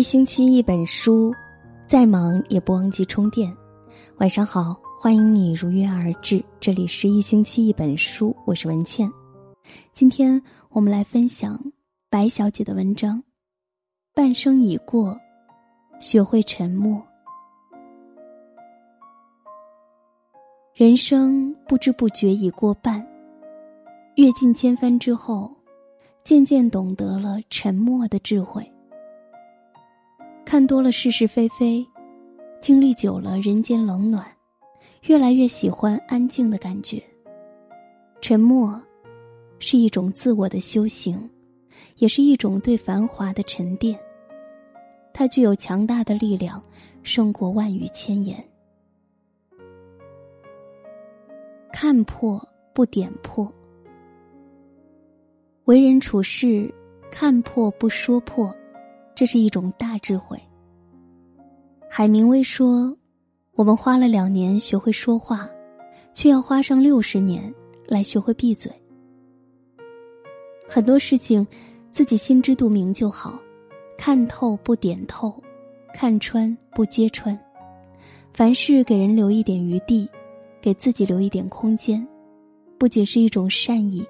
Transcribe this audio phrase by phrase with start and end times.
[0.00, 1.30] 一星期一本书，
[1.84, 3.54] 再忙也不忘记充电。
[4.16, 9.12] 晚上好，欢迎你如约而至，这里是一星期一本书，我是文倩。
[9.92, 10.40] 今天
[10.70, 11.62] 我们来分享
[12.08, 13.22] 白小姐的文章。
[14.14, 15.14] 半生已过，
[16.00, 17.06] 学会沉默。
[20.72, 23.06] 人生不知不觉已过半，
[24.14, 25.54] 阅尽千帆之后，
[26.24, 28.66] 渐渐懂得了沉默的智慧。
[30.50, 31.86] 看多了是是非非，
[32.60, 34.26] 经历久了人间冷暖，
[35.02, 37.00] 越来越喜欢安静的感觉。
[38.20, 38.82] 沉默，
[39.60, 41.30] 是一种自我的修行，
[41.98, 43.96] 也是一种对繁华的沉淀。
[45.14, 46.60] 它具有强大的力量，
[47.04, 48.44] 胜过万语千言。
[51.72, 53.48] 看破不点破，
[55.66, 56.68] 为人处事，
[57.08, 58.52] 看破不说破。
[59.20, 60.40] 这是一种大智慧。
[61.90, 62.96] 海明威说
[63.52, 65.46] ：“我们花了两年学会说话，
[66.14, 67.54] 却要花上六十年
[67.86, 68.72] 来学会闭嘴。
[70.66, 71.46] 很多事情，
[71.90, 73.38] 自己心知肚明就好，
[73.98, 75.30] 看透不点透，
[75.92, 77.38] 看穿不揭穿。
[78.32, 80.08] 凡事给人留一点余地，
[80.62, 82.08] 给自己留一点空间，
[82.78, 84.02] 不仅是一种善意，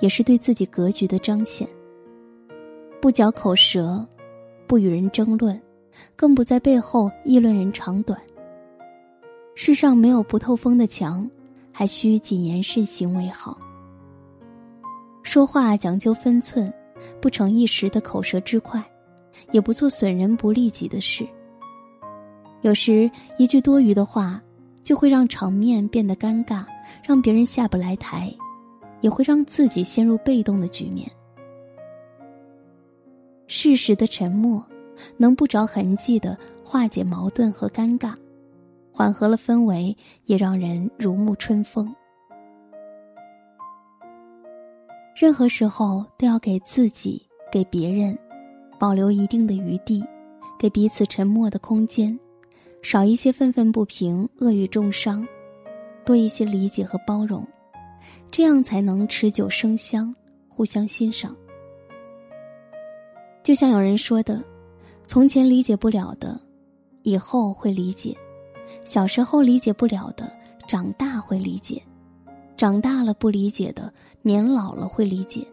[0.00, 1.66] 也是对自己格局的彰显。
[3.00, 4.06] 不嚼口舌。”
[4.68, 5.60] 不与人争论，
[6.14, 8.20] 更不在背后议论人长短。
[9.54, 11.28] 世上没有不透风的墙，
[11.72, 13.58] 还需谨言慎行为好。
[15.22, 16.72] 说话讲究分寸，
[17.20, 18.84] 不成一时的口舌之快，
[19.52, 21.26] 也不做损人不利己的事。
[22.60, 24.40] 有时一句多余的话，
[24.84, 26.64] 就会让场面变得尴尬，
[27.02, 28.30] 让别人下不来台，
[29.00, 31.10] 也会让自己陷入被动的局面。
[33.48, 34.64] 适时的沉默，
[35.16, 38.14] 能不着痕迹的化解矛盾和尴尬，
[38.92, 41.92] 缓和了氛围，也让人如沐春风。
[45.16, 48.16] 任何时候都要给自己、给别人
[48.78, 50.04] 保留一定的余地，
[50.58, 52.16] 给彼此沉默的空间，
[52.82, 55.26] 少一些愤愤不平、恶语重伤，
[56.04, 57.44] 多一些理解和包容，
[58.30, 60.14] 这样才能持久生香，
[60.48, 61.34] 互相欣赏。
[63.48, 64.44] 就像有人说的，
[65.06, 66.38] 从前理解不了的，
[67.02, 68.14] 以后会理解；
[68.84, 70.30] 小时候理解不了的，
[70.68, 71.80] 长大会理解；
[72.58, 75.46] 长大了不理解的，年老了会理解。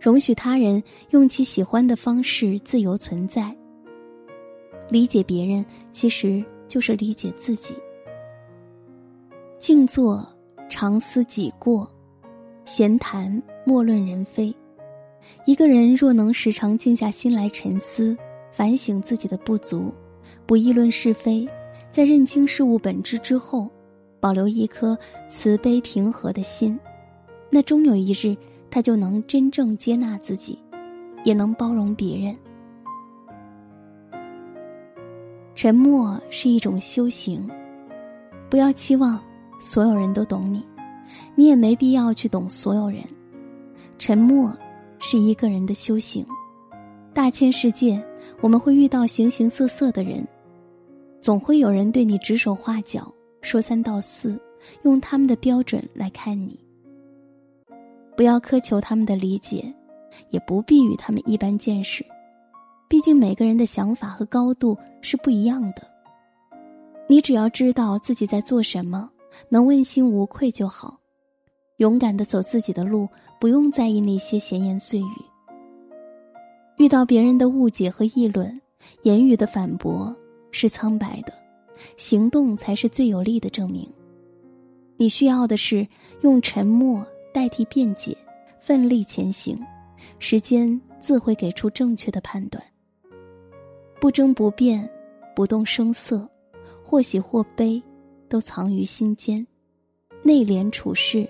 [0.00, 3.54] 容许他人用其喜欢的方式自由存在。
[4.88, 7.74] 理解别人，其实就是理解自己。
[9.58, 10.26] 静坐，
[10.70, 11.86] 常思己过；
[12.64, 14.56] 闲谈，莫论人非。
[15.44, 18.16] 一个人若能时常静下心来沉思、
[18.50, 19.92] 反省自己的不足，
[20.46, 21.46] 不议论是非，
[21.90, 23.68] 在认清事物本质之后，
[24.20, 24.96] 保留一颗
[25.28, 26.78] 慈悲平和的心，
[27.50, 28.36] 那终有一日，
[28.70, 30.58] 他就能真正接纳自己，
[31.24, 32.34] 也能包容别人。
[35.54, 37.48] 沉默是一种修行，
[38.48, 39.20] 不要期望
[39.60, 40.66] 所有人都懂你，
[41.34, 43.02] 你也没必要去懂所有人。
[43.98, 44.56] 沉默。
[45.06, 46.24] 是一个人的修行，
[47.12, 48.02] 大千世界，
[48.40, 50.26] 我们会遇到形形色色的人，
[51.20, 54.40] 总会有人对你指手画脚，说三道四，
[54.82, 56.58] 用他们的标准来看你。
[58.16, 59.70] 不要苛求他们的理解，
[60.30, 62.02] 也不必与他们一般见识，
[62.88, 65.86] 毕竟每个人的想法和高度是不一样的。
[67.06, 69.10] 你只要知道自己在做什么，
[69.50, 70.98] 能问心无愧就好。
[71.78, 73.08] 勇敢的走自己的路，
[73.44, 75.22] 不用在意那些闲言碎语。
[76.78, 78.58] 遇到别人的误解和议论，
[79.02, 80.16] 言语的反驳
[80.50, 81.32] 是苍白的，
[81.98, 83.86] 行动才是最有力的证明。
[84.96, 85.86] 你需要的是
[86.22, 88.16] 用沉默代替辩解，
[88.58, 89.54] 奋力前行，
[90.18, 92.64] 时间自会给出正确的判断。
[94.00, 94.88] 不争不辩，
[95.36, 96.26] 不动声色，
[96.82, 97.82] 或喜或悲，
[98.26, 99.46] 都藏于心间，
[100.22, 101.28] 内敛处事。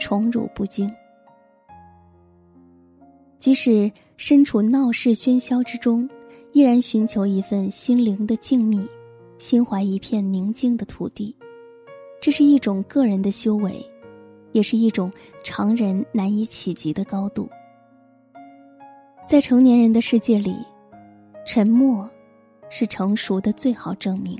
[0.00, 0.90] 宠辱不惊，
[3.44, 6.08] 即使身处闹市喧嚣之中，
[6.52, 8.88] 依然寻求一份心灵的静谧，
[9.36, 11.36] 心怀一片宁静的土地。
[12.22, 13.86] 这是一种个人的修为，
[14.52, 15.12] 也是一种
[15.42, 17.46] 常人难以企及的高度。
[19.28, 20.56] 在成年人的世界里，
[21.46, 22.08] 沉默
[22.70, 24.38] 是成熟的最好证明。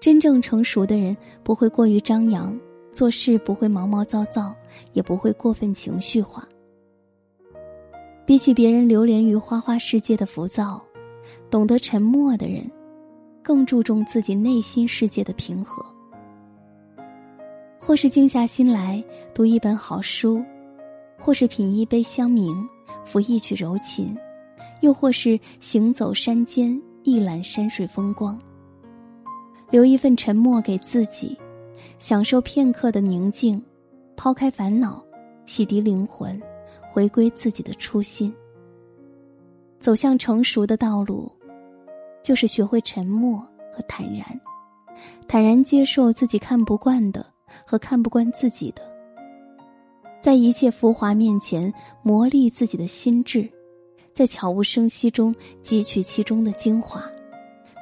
[0.00, 1.14] 真正成熟的人
[1.44, 2.58] 不会过于张扬。
[2.94, 4.54] 做事不会毛毛躁躁，
[4.94, 6.48] 也不会过分情绪化。
[8.26, 10.82] 比起别人流连于花花世界的浮躁，
[11.48, 12.68] 懂得沉默的人，
[13.40, 15.86] 更注重自己内心世界的平和。
[17.78, 19.02] 或是静下心来
[19.32, 20.42] 读一本好书，
[21.16, 22.52] 或是品一杯香茗，
[23.06, 24.12] 抚一曲柔琴，
[24.80, 28.36] 又或是行走山间，一览山水风光。
[29.70, 31.38] 留一份沉默给自己，
[32.00, 33.62] 享受片刻的宁静，
[34.16, 35.00] 抛开烦恼，
[35.46, 36.42] 洗涤灵魂，
[36.96, 38.34] 回归自己的初心。
[39.78, 41.30] 走向成熟的道路，
[42.22, 43.38] 就是学会沉默
[43.70, 44.24] 和坦然，
[45.28, 47.22] 坦然接受自己看不惯的
[47.66, 48.80] 和看不惯自己的，
[50.22, 51.70] 在一切浮华面前
[52.02, 53.46] 磨砺自己的心智，
[54.10, 57.04] 在悄无声息中汲取其中的精华。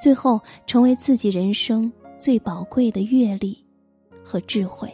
[0.02, 3.64] 最后，成为自己人生最宝贵的阅历
[4.24, 4.92] 和智慧。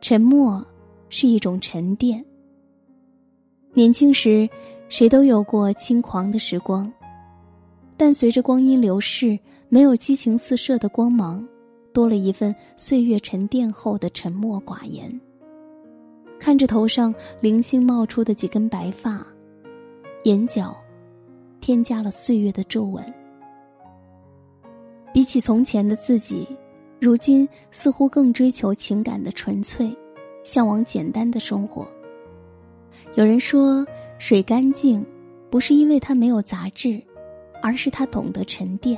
[0.00, 0.64] 沉默
[1.08, 2.24] 是一种沉淀。
[3.72, 4.48] 年轻时，
[4.88, 6.92] 谁都有过轻狂的时光，
[7.96, 9.38] 但随着光阴流逝，
[9.68, 11.46] 没有激情四射的光芒，
[11.92, 15.08] 多了一份岁月沉淀后的沉默寡言。
[16.38, 19.26] 看着头上零星冒出的几根白发，
[20.24, 20.76] 眼角。
[21.58, 23.04] 添加了岁月的皱纹。
[25.12, 26.46] 比起从前的自己，
[27.00, 29.90] 如今似乎更追求情感的纯粹，
[30.46, 31.84] 向往简单的生活。
[33.16, 33.84] 有人说，
[34.16, 35.04] 水干净，
[35.50, 37.02] 不是因为它没有杂质，
[37.60, 38.96] 而是它懂得沉淀。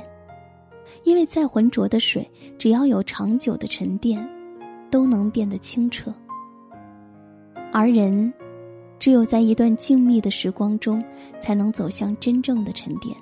[1.03, 4.23] 因为再浑浊的水，只要有长久的沉淀，
[4.91, 6.13] 都能变得清澈。
[7.73, 8.31] 而人。
[8.99, 11.01] 只有在一段静谧的时光中，
[11.39, 13.15] 才能走向真正的沉淀。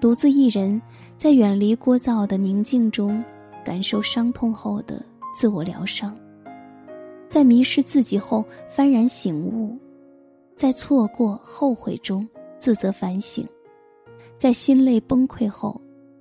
[0.00, 0.80] 独自一人，
[1.18, 3.22] 在远离聒噪的宁静中，
[3.62, 5.04] 感受伤痛后的
[5.34, 6.14] 自我疗伤；
[7.28, 8.44] 在迷失自己后
[8.74, 9.76] 幡然醒悟；
[10.56, 12.26] 在错过后悔中
[12.58, 13.44] 自责反省；
[14.36, 15.80] 在心累崩溃后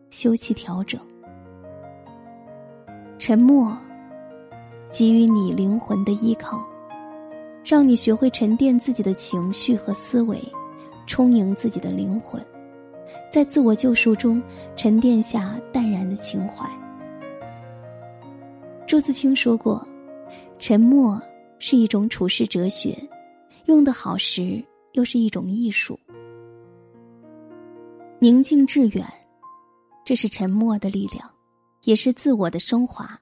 [0.09, 1.00] 休憩调整。
[3.18, 3.75] 沉默，
[4.92, 6.63] 给予你灵魂的依靠。
[7.63, 10.42] 让你学会沉淀自己的情绪和思维，
[11.06, 12.42] 充盈自己的灵魂，
[13.30, 14.42] 在自我救赎中
[14.77, 16.65] 沉淀下淡然的情怀。
[18.86, 19.86] 朱自清说过
[20.59, 21.21] ：“沉默
[21.59, 22.97] 是一种处世哲学，
[23.65, 24.63] 用得好时
[24.94, 26.00] 又是一种艺术。
[28.19, 29.06] 宁静致远，
[30.06, 31.29] 这是沉默的力量，
[31.83, 33.19] 也是自我的升华。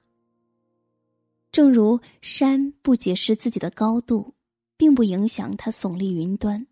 [1.52, 4.32] 正如山不解释自己的高度。”
[4.78, 6.66] 并不影响它耸立云端。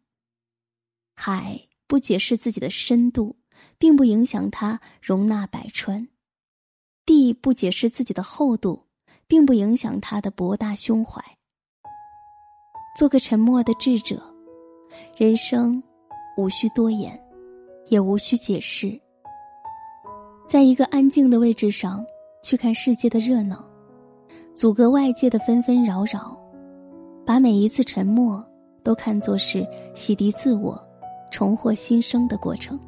[1.15, 3.39] 海不解释自己的深度，
[3.79, 6.07] 并不影响它容纳百川；
[7.07, 8.89] 地不解释自己的厚度，
[9.27, 11.23] 并不影响他的博大胸怀。
[12.97, 14.23] 做个沉默的智者，
[15.17, 15.83] 人生
[16.37, 17.19] 无需多言，
[17.89, 19.01] 也无需解释。
[20.49, 22.05] 在一个安静的位置上，
[22.43, 23.65] 去看世界的热闹，
[24.55, 26.39] 阻隔外界的纷纷扰扰。
[27.27, 28.47] 把每一次沉默
[28.83, 30.79] 都看作是洗涤自我、
[31.33, 32.79] 重获新生的过程，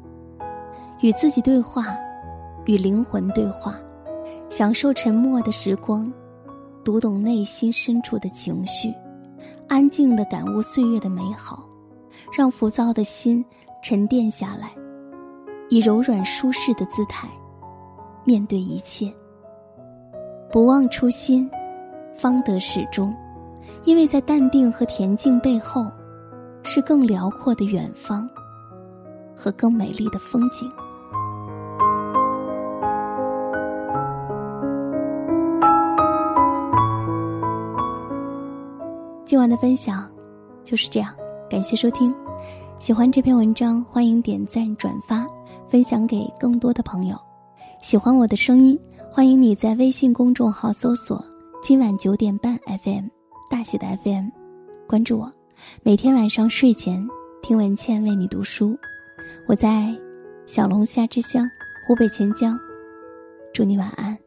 [1.01, 1.97] 与自己对话，
[2.67, 3.77] 与灵魂对话，
[4.47, 6.13] 享受沉默的时光，
[6.87, 8.93] 读懂内心深处的情绪，
[9.67, 11.67] 安静的感悟岁月的美好，
[12.31, 13.43] 让浮躁的心
[13.83, 14.71] 沉淀下来，
[15.67, 17.27] 以柔软舒适的姿态
[18.23, 19.13] 面对一切。
[20.49, 21.51] 不忘初心，
[22.15, 23.13] 方得始终。
[23.83, 25.91] 因为在淡定和恬静背后，
[26.63, 28.25] 是更辽阔的远方，
[29.35, 30.71] 和更美丽的风景。
[39.27, 40.09] 今晚的分享
[40.63, 41.13] 就是这样，
[41.49, 42.15] 感谢收听。
[42.79, 45.27] 喜欢这篇文章，欢迎点赞、转发，
[45.67, 47.17] 分享给更多的朋友。
[47.81, 48.79] 喜欢我的声音，
[49.11, 51.21] 欢迎你在微信公众号搜索
[51.61, 53.07] “今晚九点半 FM”。
[53.49, 54.29] 大写的 FM，
[54.87, 55.29] 关注我，
[55.83, 57.05] 每天晚上睡前
[57.41, 58.79] 听文倩为你读书。
[59.45, 59.93] 我在
[60.45, 61.45] 小龙虾之乡
[61.85, 62.57] 湖北潜江，
[63.53, 64.17] 祝你晚安。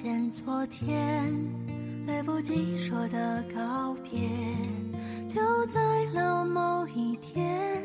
[0.00, 1.28] 见昨天，
[2.06, 4.20] 来不及说的告别，
[5.34, 5.80] 留在
[6.14, 7.82] 了某一天，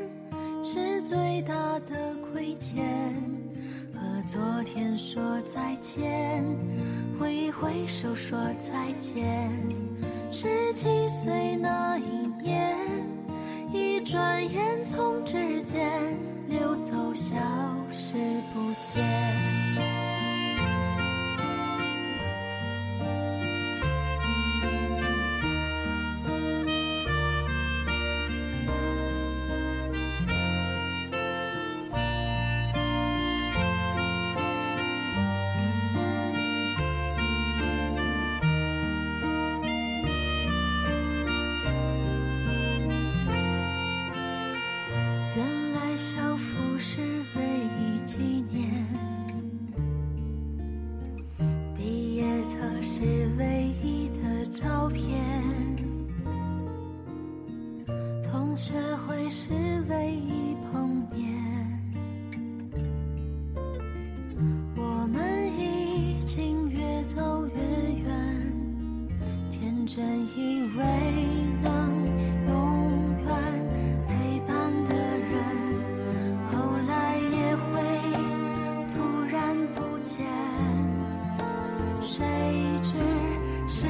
[0.63, 2.85] 是最大的亏欠。
[3.95, 6.45] 和昨天说再见，
[7.19, 9.51] 挥一挥手说再见。
[10.31, 12.77] 十七岁那一年，
[13.73, 15.89] 一转眼从指尖
[16.47, 17.35] 溜走，消
[17.89, 18.13] 失
[18.53, 20.02] 不见。
[67.03, 67.59] 越走越
[68.01, 68.07] 远
[69.51, 70.83] 天真以为
[71.61, 71.67] 能
[72.47, 72.53] 永
[73.25, 73.27] 远
[74.07, 75.35] 陪伴的人
[76.47, 76.53] 后
[76.87, 77.67] 来也会
[78.87, 78.95] 突
[79.29, 80.25] 然不见
[81.99, 82.23] 谁
[82.81, 82.93] 知
[83.67, 83.85] 时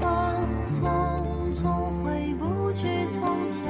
[0.00, 1.62] 光匆匆
[2.02, 2.88] 回不去
[3.20, 3.62] 从前？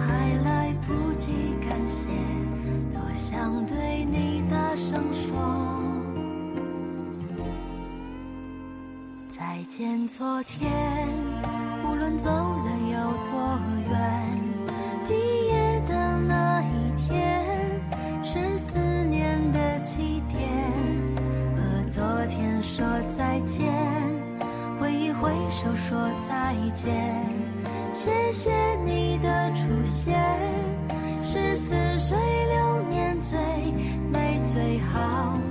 [0.00, 2.08] 还来不及感谢
[2.92, 5.81] 多想对你大声说。
[9.38, 10.70] 再见昨天
[11.84, 12.98] 无论走了有
[13.30, 13.58] 多
[13.90, 14.40] 远
[15.08, 17.42] 毕业的那一天
[18.22, 20.50] 是思念的起点
[21.56, 22.84] 和昨天说
[23.16, 23.72] 再见。
[24.78, 25.96] 挥一挥手说
[26.28, 27.24] 再见
[27.92, 28.52] 谢谢
[28.84, 30.14] 你的出现
[31.24, 33.38] 是似水流年最
[34.10, 35.41] 美最好。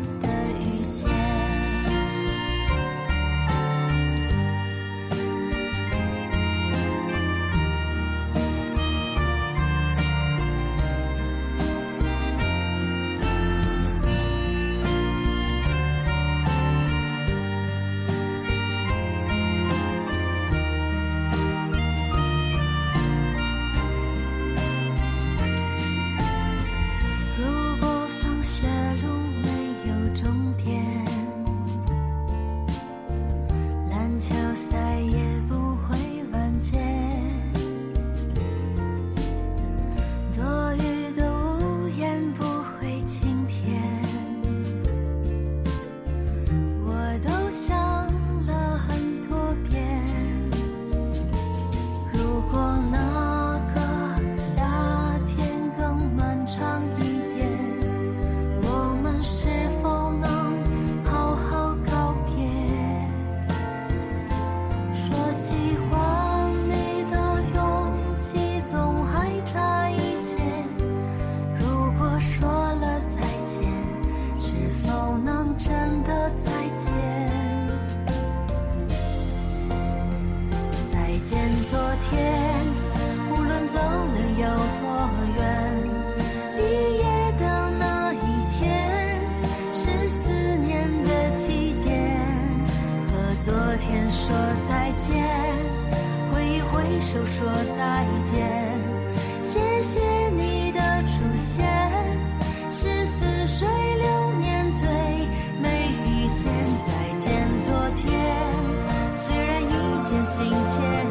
[110.41, 111.10] 心牵。